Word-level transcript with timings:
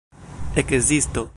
ekzisto 0.61 1.27